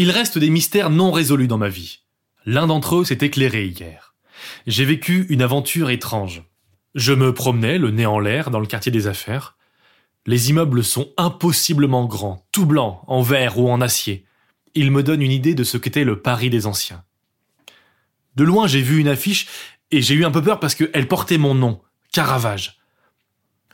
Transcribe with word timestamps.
Il 0.00 0.10
reste 0.10 0.38
des 0.38 0.48
mystères 0.48 0.88
non 0.88 1.12
résolus 1.12 1.46
dans 1.46 1.58
ma 1.58 1.68
vie. 1.68 1.98
L'un 2.46 2.66
d'entre 2.66 2.96
eux 2.96 3.04
s'est 3.04 3.18
éclairé 3.20 3.66
hier. 3.66 4.14
J'ai 4.66 4.86
vécu 4.86 5.26
une 5.28 5.42
aventure 5.42 5.90
étrange. 5.90 6.42
Je 6.94 7.12
me 7.12 7.34
promenais, 7.34 7.76
le 7.76 7.90
nez 7.90 8.06
en 8.06 8.18
l'air, 8.18 8.50
dans 8.50 8.60
le 8.60 8.66
quartier 8.66 8.90
des 8.90 9.08
affaires. 9.08 9.58
Les 10.24 10.48
immeubles 10.48 10.84
sont 10.84 11.12
impossiblement 11.18 12.06
grands, 12.06 12.46
tout 12.50 12.64
blancs, 12.64 13.02
en 13.08 13.20
verre 13.20 13.58
ou 13.58 13.70
en 13.70 13.82
acier. 13.82 14.24
Ils 14.74 14.90
me 14.90 15.02
donnent 15.02 15.20
une 15.20 15.30
idée 15.30 15.54
de 15.54 15.64
ce 15.64 15.76
qu'était 15.76 16.04
le 16.04 16.22
Paris 16.22 16.48
des 16.48 16.66
anciens. 16.66 17.04
De 18.36 18.44
loin, 18.44 18.66
j'ai 18.66 18.80
vu 18.80 19.00
une 19.00 19.08
affiche 19.08 19.48
et 19.90 20.00
j'ai 20.00 20.14
eu 20.14 20.24
un 20.24 20.30
peu 20.30 20.40
peur 20.40 20.60
parce 20.60 20.74
qu'elle 20.74 21.08
portait 21.08 21.36
mon 21.36 21.54
nom, 21.54 21.82
Caravage. 22.10 22.78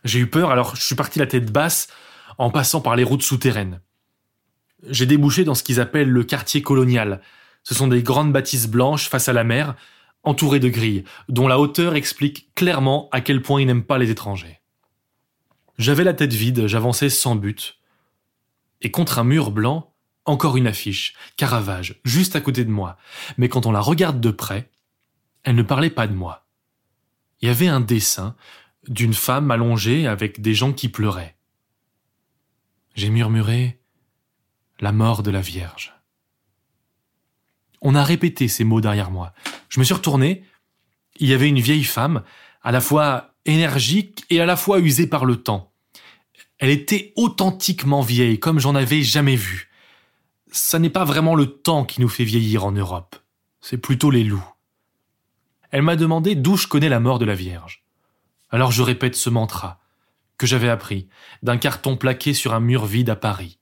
J'ai 0.03 0.19
eu 0.19 0.27
peur, 0.27 0.51
alors 0.51 0.75
je 0.75 0.83
suis 0.83 0.97
parti 0.97 1.21
la 1.21 1.29
tête 1.29 1.53
basse 1.53 1.87
en 2.37 2.51
passant 2.51 2.81
par 2.81 2.97
les 2.97 3.05
routes 3.05 3.23
souterraines 3.23 3.81
j'ai 4.83 5.07
débouché 5.07 5.45
dans 5.45 5.55
ce 5.55 5.63
qu'ils 5.63 5.81
appellent 5.81 6.11
le 6.11 6.25
quartier 6.25 6.63
colonial. 6.63 7.21
Ce 7.63 7.75
sont 7.75 7.89
des 7.89 8.03
grandes 8.03 8.33
bâtisses 8.33 8.69
blanches 8.69 9.09
face 9.09 9.29
à 9.29 9.33
la 9.33 9.45
mer, 9.45 9.75
entourées 10.23 10.61
de 10.61 10.69
grilles, 10.69 11.05
dont 11.29 11.49
la 11.49 11.59
hauteur 11.59 11.95
explique 11.95 12.55
clairement 12.55 13.09
à 13.13 13.21
quel 13.21 13.43
point 13.43 13.61
ils 13.61 13.67
n'aiment 13.67 13.85
pas 13.85 13.99
les 13.99 14.11
étrangers. 14.11 14.61
J'avais 15.79 16.05
la 16.05 16.15
tête 16.15 16.33
vide, 16.33 16.67
j'avançais 16.67 17.11
sans 17.11 17.37
but. 17.37 17.79
Et 18.83 18.91
contre 18.91 19.19
un 19.19 19.25
mur 19.25 19.51
blanc, 19.51 19.95
encore 20.25 20.57
une 20.57 20.67
affiche, 20.67 21.15
Caravage, 21.37 22.01
juste 22.05 22.35
à 22.37 22.41
côté 22.41 22.65
de 22.65 22.71
moi. 22.71 22.97
Mais 23.37 23.49
quand 23.49 23.67
on 23.67 23.73
la 23.73 23.81
regarde 23.81 24.21
de 24.21 24.31
près, 24.31 24.71
elle 25.45 25.55
ne 25.55 25.63
parlait 25.63 25.91
pas 25.91 26.07
de 26.07 26.15
moi. 26.15 26.47
Il 27.41 27.49
y 27.49 27.51
avait 27.51 27.69
un 27.69 27.81
dessin 27.81 28.35
d'une 28.89 29.15
femme 29.15 29.51
allongée 29.51 30.07
avec 30.07 30.41
des 30.41 30.55
gens 30.55 30.73
qui 30.73 30.89
pleuraient. 30.89 31.37
J'ai 32.95 33.11
murmuré 33.11 33.79
la 34.81 34.93
mort 34.93 35.23
de 35.23 35.31
la 35.31 35.41
Vierge. 35.41 35.95
On 37.81 37.95
a 37.95 38.03
répété 38.03 38.49
ces 38.49 38.65
mots 38.65 38.81
derrière 38.81 39.11
moi. 39.11 39.33
Je 39.69 39.81
me 39.81 39.85
suis 39.85 39.95
retourné. 39.95 40.45
Il 41.19 41.29
y 41.29 41.35
avait 41.35 41.49
une 41.49 41.61
vieille 41.61 41.85
femme, 41.85 42.23
à 42.63 42.73
la 42.73 42.81
fois 42.81 43.35
énergique 43.45 44.25
et 44.29 44.41
à 44.41 44.47
la 44.47 44.57
fois 44.57 44.81
usée 44.81 45.07
par 45.07 45.25
le 45.25 45.37
temps. 45.37 45.73
Elle 46.59 46.71
était 46.71 47.13
authentiquement 47.17 48.01
vieille, 48.01 48.39
comme 48.39 48.59
j'en 48.59 48.75
avais 48.75 49.03
jamais 49.03 49.37
vu. 49.37 49.71
Ça 50.51 50.79
n'est 50.79 50.91
pas 50.91 51.05
vraiment 51.05 51.35
le 51.35 51.47
temps 51.47 51.85
qui 51.85 52.01
nous 52.01 52.09
fait 52.09 52.25
vieillir 52.25 52.65
en 52.65 52.73
Europe. 52.73 53.17
C'est 53.61 53.79
plutôt 53.79 54.11
les 54.11 54.25
loups. 54.25 54.49
Elle 55.71 55.83
m'a 55.83 55.97
demandé 55.97 56.35
d'où 56.35 56.57
je 56.57 56.67
connais 56.67 56.89
la 56.89 57.01
mort 57.01 57.19
de 57.19 57.25
la 57.25 57.35
Vierge. 57.35 57.85
Alors 58.51 58.73
je 58.73 58.83
répète 58.83 59.17
ce 59.17 59.29
mantra, 59.29 59.81
que 60.39 60.47
j'avais 60.47 60.69
appris, 60.69 61.09
d'un 61.43 61.59
carton 61.59 61.97
plaqué 61.97 62.33
sur 62.33 62.55
un 62.55 62.61
mur 62.61 62.87
vide 62.87 63.11
à 63.11 63.17
Paris. 63.17 63.59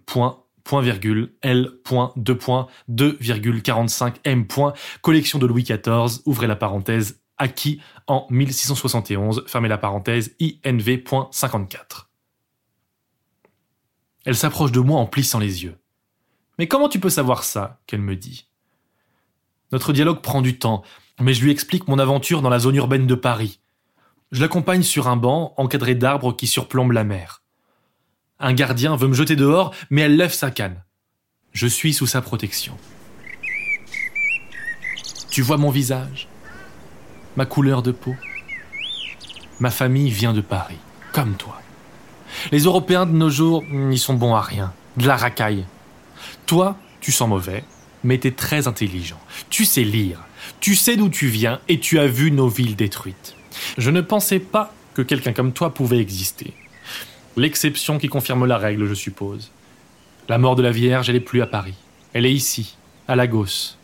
point 0.65 0.82
virgule, 0.82 1.34
L, 1.43 1.71
point, 1.84 2.12
point, 2.38 2.66
2,45 2.91 4.16
M, 4.25 4.47
point, 4.47 4.72
collection 5.03 5.38
de 5.38 5.47
Louis 5.47 5.65
XIV, 5.65 6.22
ouvrez 6.26 6.47
la 6.47 6.56
parenthèse, 6.56 7.21
acquis 7.38 7.81
en 8.06 8.26
1671, 8.31 9.44
fermez 9.47 9.69
la 9.69 9.78
parenthèse, 9.78 10.34
INV.54. 10.41 12.06
Elle 14.26 14.37
s'approche 14.37 14.72
de 14.72 14.81
moi 14.81 15.00
en 15.00 15.06
plissant 15.06 15.38
les 15.38 15.65
yeux. 15.65 15.78
Mais 16.59 16.69
comment 16.69 16.88
tu 16.88 17.00
peux 17.00 17.10
savoir 17.10 17.42
ça? 17.42 17.81
qu'elle 17.87 18.03
me 18.03 18.16
dit. 18.16 18.48
Notre 19.72 19.92
dialogue 19.92 20.21
prend 20.21 20.42
du 20.42 20.59
temps, 20.59 20.82
mais 21.21 21.32
je 21.32 21.42
lui 21.42 21.50
explique 21.50 21.88
mon 21.88 21.98
aventure 21.98 22.42
dans 22.42 22.50
la 22.50 22.59
zone 22.59 22.77
urbaine 22.77 23.06
de 23.06 23.15
Paris. 23.15 23.60
Je 24.31 24.41
l'accompagne 24.41 24.82
sur 24.82 25.09
un 25.09 25.16
banc 25.16 25.54
encadré 25.56 25.94
d'arbres 25.94 26.37
qui 26.37 26.47
surplombent 26.47 26.92
la 26.92 27.04
mer. 27.04 27.42
Un 28.40 28.54
gardien 28.54 28.96
veut 28.96 29.08
me 29.08 29.14
jeter 29.14 29.36
dehors, 29.36 29.74
mais 29.90 30.00
elle 30.00 30.16
lève 30.16 30.32
sa 30.32 30.50
canne. 30.50 30.82
Je 31.52 31.66
suis 31.66 31.92
sous 31.92 32.06
sa 32.06 32.22
protection. 32.22 32.74
Tu 35.30 35.42
vois 35.42 35.58
mon 35.58 35.70
visage, 35.70 36.26
ma 37.36 37.44
couleur 37.44 37.82
de 37.82 37.92
peau. 37.92 38.16
Ma 39.60 39.70
famille 39.70 40.10
vient 40.10 40.32
de 40.32 40.40
Paris, 40.40 40.78
comme 41.12 41.34
toi. 41.34 41.60
Les 42.50 42.60
Européens 42.60 43.04
de 43.04 43.12
nos 43.12 43.28
jours 43.28 43.62
n'y 43.70 43.98
sont 43.98 44.14
bons 44.14 44.34
à 44.34 44.40
rien, 44.40 44.72
de 44.96 45.06
la 45.06 45.16
racaille. 45.16 45.66
Toi, 46.46 46.78
tu 47.00 47.12
sens 47.12 47.28
mauvais, 47.28 47.62
mais 48.04 48.18
t'es 48.18 48.30
très 48.30 48.66
intelligent. 48.66 49.20
Tu 49.50 49.66
sais 49.66 49.84
lire, 49.84 50.20
tu 50.60 50.74
sais 50.74 50.96
d'où 50.96 51.10
tu 51.10 51.26
viens 51.26 51.60
et 51.68 51.78
tu 51.78 51.98
as 51.98 52.06
vu 52.06 52.30
nos 52.30 52.48
villes 52.48 52.76
détruites. 52.76 53.36
Je 53.76 53.90
ne 53.90 54.00
pensais 54.00 54.40
pas 54.40 54.72
que 54.94 55.02
quelqu'un 55.02 55.34
comme 55.34 55.52
toi 55.52 55.74
pouvait 55.74 55.98
exister. 55.98 56.54
L'exception 57.40 57.96
qui 57.96 58.08
confirme 58.08 58.44
la 58.44 58.58
règle, 58.58 58.86
je 58.86 58.92
suppose. 58.92 59.50
La 60.28 60.36
mort 60.36 60.56
de 60.56 60.62
la 60.62 60.72
Vierge, 60.72 61.08
elle 61.08 61.14
n'est 61.14 61.22
plus 61.22 61.40
à 61.40 61.46
Paris. 61.46 61.72
Elle 62.12 62.26
est 62.26 62.32
ici, 62.34 62.76
à 63.08 63.16
Lagos. 63.16 63.78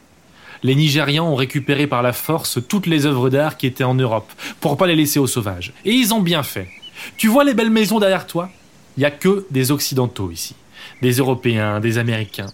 Les 0.63 0.75
Nigérians 0.75 1.27
ont 1.27 1.35
récupéré 1.35 1.87
par 1.87 2.03
la 2.03 2.13
force 2.13 2.59
toutes 2.69 2.87
les 2.87 3.07
œuvres 3.07 3.31
d'art 3.31 3.57
qui 3.57 3.67
étaient 3.67 3.83
en 3.83 3.95
Europe, 3.95 4.31
pour 4.61 4.77
pas 4.77 4.87
les 4.87 4.95
laisser 4.95 5.19
aux 5.19 5.27
sauvages. 5.27 5.73
Et 5.87 5.93
ils 5.93 6.13
ont 6.13 6.21
bien 6.21 6.43
fait. 6.43 6.69
Tu 7.17 7.29
vois 7.29 7.45
les 7.45 7.55
belles 7.55 7.71
maisons 7.71 7.99
derrière 7.99 8.27
toi? 8.27 8.51
Il 8.99 9.01
n'y 9.01 9.07
a 9.07 9.11
que 9.11 9.47
des 9.51 9.71
Occidentaux 9.71 10.31
ici. 10.31 10.55
Des 11.01 11.13
Européens, 11.13 11.81
des 11.81 11.97
Américains. 11.97 12.53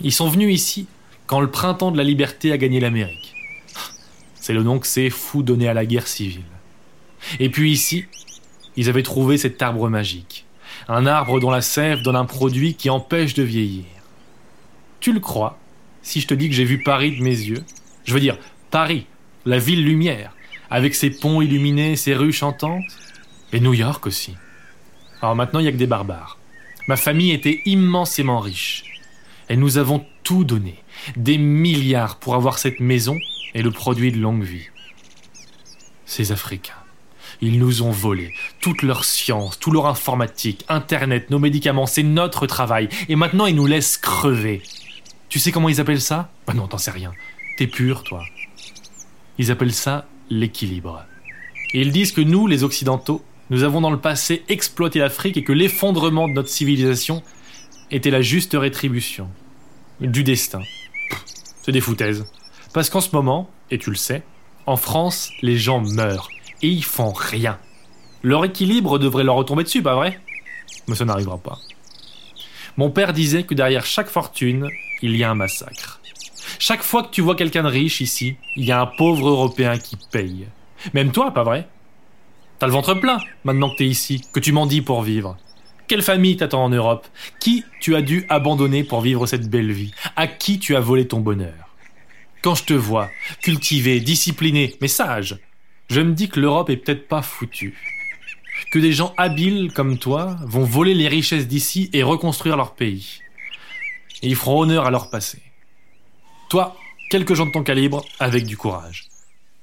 Ils 0.00 0.12
sont 0.12 0.28
venus 0.28 0.52
ici 0.52 0.88
quand 1.28 1.38
le 1.38 1.52
printemps 1.52 1.92
de 1.92 1.96
la 1.96 2.02
liberté 2.02 2.50
a 2.50 2.58
gagné 2.58 2.80
l'Amérique. 2.80 3.34
C'est 4.34 4.52
le 4.52 4.64
nom 4.64 4.80
que 4.80 4.86
ces 4.88 5.10
fous 5.10 5.44
donné 5.44 5.68
à 5.68 5.74
la 5.74 5.86
guerre 5.86 6.08
civile. 6.08 6.42
Et 7.38 7.50
puis 7.50 7.70
ici, 7.70 8.06
ils 8.78 8.88
avaient 8.88 9.02
trouvé 9.02 9.38
cet 9.38 9.60
arbre 9.60 9.88
magique. 9.88 10.46
Un 10.86 11.04
arbre 11.04 11.40
dont 11.40 11.50
la 11.50 11.62
sève 11.62 12.02
donne 12.02 12.14
un 12.14 12.24
produit 12.24 12.74
qui 12.74 12.90
empêche 12.90 13.34
de 13.34 13.42
vieillir. 13.42 13.86
Tu 15.00 15.12
le 15.12 15.18
crois? 15.18 15.58
Si 16.02 16.20
je 16.20 16.28
te 16.28 16.34
dis 16.34 16.48
que 16.48 16.54
j'ai 16.54 16.64
vu 16.64 16.80
Paris 16.84 17.16
de 17.16 17.22
mes 17.22 17.30
yeux 17.30 17.64
Je 18.04 18.14
veux 18.14 18.20
dire, 18.20 18.38
Paris, 18.70 19.06
la 19.46 19.58
ville 19.58 19.84
lumière, 19.84 20.32
avec 20.70 20.94
ses 20.94 21.10
ponts 21.10 21.42
illuminés, 21.42 21.96
ses 21.96 22.14
rues 22.14 22.32
chantantes. 22.32 22.84
Et 23.52 23.58
New 23.58 23.74
York 23.74 24.06
aussi. 24.06 24.36
Alors 25.22 25.34
maintenant, 25.34 25.58
il 25.58 25.64
n'y 25.64 25.68
a 25.70 25.72
que 25.72 25.76
des 25.76 25.88
barbares. 25.88 26.38
Ma 26.86 26.96
famille 26.96 27.32
était 27.32 27.60
immensément 27.64 28.38
riche. 28.38 28.84
Et 29.48 29.56
nous 29.56 29.76
avons 29.78 30.04
tout 30.22 30.44
donné, 30.44 30.84
des 31.16 31.38
milliards 31.38 32.16
pour 32.20 32.36
avoir 32.36 32.58
cette 32.58 32.78
maison 32.78 33.18
et 33.54 33.62
le 33.62 33.72
produit 33.72 34.12
de 34.12 34.18
longue 34.18 34.44
vie. 34.44 34.68
Ces 36.06 36.30
Africains. 36.30 36.74
Ils 37.40 37.58
nous 37.58 37.82
ont 37.82 37.90
volé 37.90 38.34
toute 38.60 38.82
leur 38.82 39.04
science, 39.04 39.58
tout 39.58 39.70
leur 39.70 39.86
informatique, 39.86 40.64
Internet, 40.68 41.30
nos 41.30 41.38
médicaments, 41.38 41.86
c'est 41.86 42.02
notre 42.02 42.46
travail. 42.46 42.88
Et 43.08 43.16
maintenant, 43.16 43.46
ils 43.46 43.54
nous 43.54 43.66
laissent 43.66 43.96
crever. 43.96 44.62
Tu 45.28 45.38
sais 45.38 45.52
comment 45.52 45.68
ils 45.68 45.80
appellent 45.80 46.00
ça? 46.00 46.30
Bah 46.46 46.54
non, 46.54 46.66
t'en 46.66 46.78
sais 46.78 46.90
rien. 46.90 47.12
T'es 47.56 47.66
pur, 47.66 48.02
toi. 48.02 48.24
Ils 49.38 49.50
appellent 49.50 49.74
ça 49.74 50.06
l'équilibre. 50.30 51.04
Ils 51.74 51.92
disent 51.92 52.12
que 52.12 52.20
nous, 52.20 52.46
les 52.46 52.64
Occidentaux, 52.64 53.22
nous 53.50 53.62
avons 53.62 53.80
dans 53.80 53.90
le 53.90 54.00
passé 54.00 54.42
exploité 54.48 54.98
l'Afrique 54.98 55.36
et 55.36 55.44
que 55.44 55.52
l'effondrement 55.52 56.28
de 56.28 56.32
notre 56.32 56.48
civilisation 56.48 57.22
était 57.90 58.10
la 58.10 58.20
juste 58.20 58.56
rétribution 58.58 59.28
du 60.00 60.24
destin. 60.24 60.60
C'est 61.62 61.72
des 61.72 61.80
foutaises. 61.80 62.26
Parce 62.74 62.90
qu'en 62.90 63.00
ce 63.00 63.14
moment, 63.14 63.50
et 63.70 63.78
tu 63.78 63.90
le 63.90 63.96
sais, 63.96 64.22
en 64.66 64.76
France, 64.76 65.30
les 65.40 65.56
gens 65.56 65.80
meurent 65.80 66.28
et 66.62 66.68
ils 66.68 66.84
font 66.84 67.12
rien. 67.12 67.58
Leur 68.22 68.44
équilibre 68.44 68.98
devrait 68.98 69.24
leur 69.24 69.36
retomber 69.36 69.64
dessus, 69.64 69.82
pas 69.82 69.94
vrai? 69.94 70.18
Mais 70.88 70.94
ça 70.94 71.04
n'arrivera 71.04 71.38
pas. 71.38 71.58
Mon 72.76 72.90
père 72.90 73.12
disait 73.12 73.44
que 73.44 73.54
derrière 73.54 73.86
chaque 73.86 74.08
fortune, 74.08 74.68
il 75.02 75.16
y 75.16 75.24
a 75.24 75.30
un 75.30 75.34
massacre. 75.34 76.00
Chaque 76.58 76.82
fois 76.82 77.02
que 77.02 77.10
tu 77.10 77.20
vois 77.20 77.36
quelqu'un 77.36 77.62
de 77.62 77.68
riche 77.68 78.00
ici, 78.00 78.36
il 78.56 78.64
y 78.64 78.72
a 78.72 78.80
un 78.80 78.86
pauvre 78.86 79.28
Européen 79.28 79.78
qui 79.78 79.96
paye. 80.10 80.48
Même 80.94 81.12
toi, 81.12 81.32
pas 81.32 81.44
vrai? 81.44 81.68
T'as 82.58 82.66
le 82.66 82.72
ventre 82.72 82.94
plein, 82.94 83.18
maintenant 83.44 83.70
que 83.70 83.76
t'es 83.76 83.86
ici, 83.86 84.22
que 84.32 84.40
tu 84.40 84.52
m'en 84.52 84.66
dis 84.66 84.82
pour 84.82 85.02
vivre. 85.02 85.36
Quelle 85.86 86.02
famille 86.02 86.36
t'attend 86.36 86.64
en 86.64 86.68
Europe? 86.68 87.06
Qui 87.40 87.64
tu 87.80 87.96
as 87.96 88.02
dû 88.02 88.26
abandonner 88.28 88.84
pour 88.84 89.00
vivre 89.00 89.26
cette 89.26 89.48
belle 89.48 89.72
vie? 89.72 89.92
À 90.16 90.26
qui 90.26 90.58
tu 90.58 90.76
as 90.76 90.80
volé 90.80 91.06
ton 91.06 91.20
bonheur? 91.20 91.68
Quand 92.42 92.54
je 92.54 92.64
te 92.64 92.74
vois, 92.74 93.08
cultivé, 93.42 94.00
discipliné, 94.00 94.76
mais 94.80 94.88
sage, 94.88 95.38
je 95.88 96.00
me 96.00 96.12
dis 96.12 96.28
que 96.28 96.40
l'Europe 96.40 96.70
est 96.70 96.76
peut-être 96.76 97.08
pas 97.08 97.22
foutue. 97.22 97.76
Que 98.70 98.78
des 98.78 98.92
gens 98.92 99.14
habiles 99.16 99.72
comme 99.72 99.98
toi 99.98 100.36
vont 100.42 100.64
voler 100.64 100.94
les 100.94 101.08
richesses 101.08 101.48
d'ici 101.48 101.88
et 101.92 102.02
reconstruire 102.02 102.56
leur 102.56 102.74
pays. 102.74 103.20
Et 104.22 104.28
ils 104.28 104.36
feront 104.36 104.60
honneur 104.60 104.84
à 104.84 104.90
leur 104.90 105.08
passé. 105.08 105.40
Toi, 106.50 106.76
quelques 107.10 107.34
gens 107.34 107.46
de 107.46 107.52
ton 107.52 107.62
calibre, 107.62 108.04
avec 108.20 108.44
du 108.44 108.56
courage. 108.56 109.08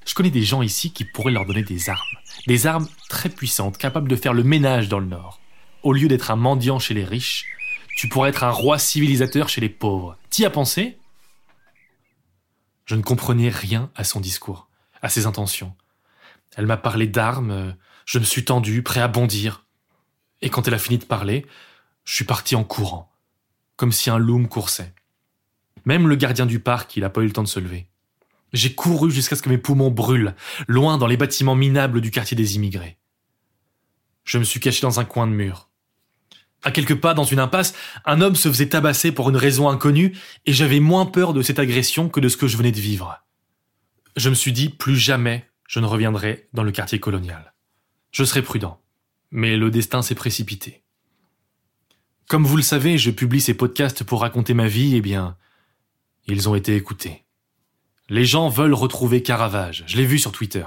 Je 0.06 0.13
connais 0.13 0.31
des 0.31 0.44
gens 0.44 0.62
ici 0.62 0.92
qui 0.92 1.04
pourraient 1.04 1.31
leur 1.31 1.45
donner 1.45 1.63
des 1.63 1.89
armes. 1.89 2.01
Des 2.48 2.68
armes 2.68 2.88
très 3.10 3.30
puissantes, 3.30 3.78
capables 3.78 4.07
de 4.07 4.16
faire 4.16 4.33
le 4.33 4.44
ménage 4.44 4.88
dans 4.88 5.00
le 5.00 5.07
Nord. 5.07 5.39
Au 5.83 5.94
lieu 5.94 6.07
d'être 6.07 6.31
un 6.31 6.36
mendiant 6.36 6.80
chez 6.80 6.94
les 6.94 7.06
riches, 7.06 7.45
tu 7.98 8.07
pourrais 8.07 8.30
être 8.30 8.44
un 8.44 8.51
roi 8.51 8.80
civilisateur 8.80 9.50
chez 9.50 9.62
les 9.62 9.69
pauvres. 9.69 10.18
T'y 10.30 10.45
as 10.45 10.50
pensé? 10.50 10.98
Je 12.86 12.95
ne 12.95 13.01
comprenais 13.01 13.50
rien 13.50 13.92
à 13.95 14.04
son 14.04 14.19
discours, 14.19 14.68
à 15.01 15.10
ses 15.10 15.25
intentions. 15.25 15.74
Elle 16.56 16.66
m'a 16.66 16.78
parlé 16.78 17.07
d'armes, 17.07 17.75
je 18.06 18.19
me 18.19 18.24
suis 18.24 18.46
tendu, 18.46 18.81
prêt 18.81 19.02
à 19.02 19.07
bondir. 19.07 19.66
Et 20.42 20.50
quand 20.50 20.68
elle 20.68 20.74
a 20.74 20.80
fini 20.80 20.98
de 20.98 21.06
parler, 21.06 21.46
je 22.06 22.13
suis 22.13 22.25
parti 22.25 22.56
en 22.56 22.63
courant, 22.63 23.12
comme 23.75 23.92
si 23.92 24.10
un 24.10 24.18
loup 24.18 24.48
coursait. 24.48 24.94
Même 25.86 26.07
le 26.07 26.16
gardien 26.16 26.46
du 26.46 26.60
parc, 26.60 26.96
il 26.96 27.02
n'a 27.02 27.10
pas 27.10 27.22
eu 27.22 27.28
le 27.28 27.34
temps 27.34 27.44
de 27.44 27.48
se 27.48 27.60
lever. 27.60 27.88
J'ai 28.54 28.74
couru 28.74 29.12
jusqu'à 29.12 29.36
ce 29.36 29.42
que 29.42 29.50
mes 29.50 29.57
poumons 29.57 29.92
brûlent, 29.92 30.36
loin 30.68 30.98
dans 30.98 31.07
les 31.07 31.18
bâtiments 31.18 31.56
minables 31.56 32.00
du 32.00 32.10
quartier 32.10 32.38
des 32.38 32.56
immigrés. 32.56 32.98
Je 34.24 34.38
me 34.38 34.44
suis 34.44 34.60
caché 34.60 34.81
dans 34.81 35.00
un 35.00 35.06
coin 35.06 35.28
de 35.28 35.34
mur. 35.34 35.69
À 36.63 36.72
quelques 36.72 36.96
pas, 36.96 37.13
dans 37.13 37.25
une 37.25 37.40
impasse, 37.40 37.75
un 38.06 38.22
homme 38.22 38.36
se 38.36 38.50
faisait 38.50 38.69
tabasser 38.69 39.12
pour 39.12 39.30
une 39.30 39.36
raison 39.36 39.69
inconnue, 39.69 40.18
et 40.46 40.54
j'avais 40.54 40.80
moins 40.80 41.06
peur 41.06 41.34
de 41.34 41.42
cette 41.42 41.60
agression 41.60 42.10
que 42.10 42.19
de 42.19 42.30
ce 42.30 42.38
que 42.38 42.48
je 42.48 42.57
venais 42.57 42.72
de 42.72 42.80
vivre. 42.80 43.22
Je 44.16 44.30
me 44.30 44.36
suis 44.36 44.54
dit, 44.54 44.69
plus 44.69 44.96
jamais 44.96 45.48
je 45.67 45.79
ne 45.79 45.85
reviendrai 45.85 46.47
dans 46.53 46.63
le 46.63 46.71
quartier 46.71 47.00
colonial. 47.00 47.53
Je 48.12 48.23
serai 48.23 48.41
prudent. 48.41 48.81
Mais 49.31 49.57
le 49.57 49.71
destin 49.71 50.01
s'est 50.01 50.15
précipité. 50.15 50.83
Comme 52.27 52.45
vous 52.45 52.57
le 52.57 52.63
savez, 52.63 52.97
je 52.97 53.12
publie 53.12 53.41
ces 53.41 53.53
podcasts 53.53 54.03
pour 54.03 54.21
raconter 54.21 54.53
ma 54.53 54.67
vie, 54.67 54.95
eh 54.95 55.01
bien, 55.01 55.35
ils 56.25 56.50
ont 56.50 56.56
été 56.56 56.75
écoutés. 56.75 57.23
Les 58.09 58.25
gens 58.25 58.50
veulent 58.50 58.73
retrouver 58.73 59.23
Caravage, 59.23 59.83
je 59.88 59.97
l'ai 59.97 60.06
vu 60.06 60.19
sur 60.19 60.31
Twitter. 60.31 60.65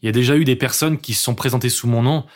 Il 0.00 0.06
y 0.06 0.08
a 0.08 0.12
déjà 0.12 0.36
eu 0.36 0.44
des 0.44 0.56
personnes 0.56 0.98
qui 0.98 1.14
se 1.14 1.22
sont 1.22 1.34
présentées 1.34 1.68
sous 1.68 1.86
mon 1.88 2.02
nom, 2.02 2.26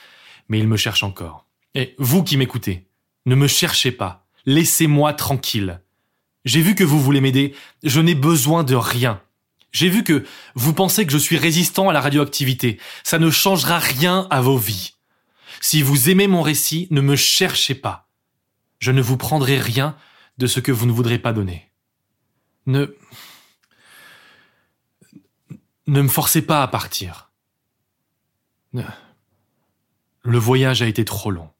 mais 0.49 0.59
ils 0.59 0.69
me 0.69 0.77
cherchent 0.77 1.03
encore. 1.03 1.47
Et 1.75 1.95
vous 1.99 2.23
qui 2.23 2.37
m'écoutez, 2.37 2.87
ne 3.27 3.35
me 3.35 3.47
cherchez 3.47 3.93
pas, 3.93 4.27
laissez-moi 4.47 5.13
tranquille. 5.15 5.81
J'ai 6.45 6.61
vu 6.61 6.75
que 6.75 6.85
vous 6.85 7.01
voulez 7.01 7.21
m'aider, 7.21 7.55
je 7.83 8.01
n'ai 8.01 8.15
besoin 8.15 8.65
de 8.65 8.75
rien. 8.75 9.23
J'ai 9.75 9.89
vu 9.89 10.05
que 10.05 10.25
vous 10.55 10.73
pensez 10.73 11.05
que 11.05 11.13
je 11.13 11.19
suis 11.19 11.37
résistant 11.37 11.89
à 11.89 11.93
la 11.93 12.01
radioactivité, 12.01 12.81
ça 13.03 13.19
ne 13.19 13.29
changera 13.29 13.81
rien 13.81 14.29
à 14.31 14.41
vos 14.41 14.57
vies. 14.57 14.95
Si 15.61 15.83
vous 15.83 16.11
aimez 16.11 16.29
mon 16.29 16.43
récit, 16.43 16.87
ne 16.93 17.01
me 17.01 17.17
cherchez 17.17 17.75
pas. 17.75 18.09
Je 18.79 18.93
ne 18.93 19.03
vous 19.03 19.17
prendrai 19.17 19.59
rien 19.59 19.97
de 20.39 20.47
ce 20.47 20.61
que 20.61 20.71
vous 20.71 20.87
ne 20.87 20.93
voudrez 20.93 21.19
pas 21.19 21.33
donner. 21.33 21.73
Ne... 22.67 22.97
Ne 25.89 26.03
me 26.03 26.09
forcez 26.09 26.43
pas 26.43 26.63
à 26.63 26.69
partir. 26.69 27.33
Le 28.73 30.39
voyage 30.39 30.83
a 30.83 30.87
été 30.87 31.05
trop 31.05 31.33
long. 31.33 31.51